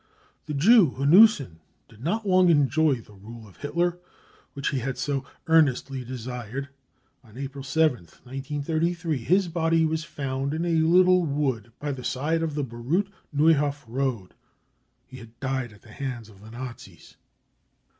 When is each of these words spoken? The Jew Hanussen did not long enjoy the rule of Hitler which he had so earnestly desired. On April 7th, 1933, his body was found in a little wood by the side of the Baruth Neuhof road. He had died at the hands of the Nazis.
The 0.47 0.55
Jew 0.55 0.95
Hanussen 0.97 1.59
did 1.87 2.03
not 2.03 2.25
long 2.27 2.49
enjoy 2.49 2.95
the 2.95 3.13
rule 3.13 3.47
of 3.47 3.57
Hitler 3.57 3.99
which 4.53 4.69
he 4.69 4.79
had 4.79 4.97
so 4.97 5.25
earnestly 5.45 6.03
desired. 6.03 6.69
On 7.23 7.37
April 7.37 7.63
7th, 7.63 8.17
1933, 8.25 9.19
his 9.19 9.47
body 9.47 9.85
was 9.85 10.03
found 10.03 10.55
in 10.55 10.65
a 10.65 10.73
little 10.79 11.23
wood 11.23 11.71
by 11.77 11.91
the 11.91 12.03
side 12.03 12.41
of 12.41 12.55
the 12.55 12.63
Baruth 12.63 13.11
Neuhof 13.31 13.85
road. 13.87 14.33
He 15.05 15.17
had 15.17 15.39
died 15.39 15.71
at 15.71 15.83
the 15.83 15.91
hands 15.93 16.29
of 16.29 16.41
the 16.41 16.49
Nazis. 16.49 17.15